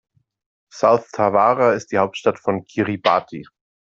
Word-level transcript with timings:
South 0.73 1.11
Tarawa 1.11 1.73
ist 1.75 1.91
die 1.91 1.99
Hauptstadt 1.99 2.39
von 2.39 2.65
Kiribati. 2.65 3.45